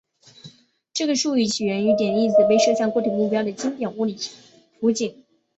[0.93, 4.17] 这个术语起源于点粒子被射向固体目标的经典物理
[4.79, 5.23] 图景。